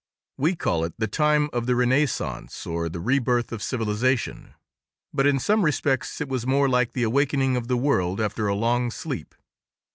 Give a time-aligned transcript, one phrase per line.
[0.39, 4.55] We call it the time of the Renaissance, or the rebirth of civilization,
[5.13, 8.55] but in some respects it was more like the awakening of the world after a
[8.55, 9.35] long sleep.